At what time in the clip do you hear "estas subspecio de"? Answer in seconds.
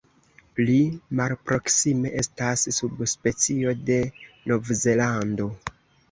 2.21-3.97